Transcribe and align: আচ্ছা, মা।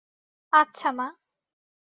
আচ্ছা, 0.53 0.89
মা। 0.91 1.07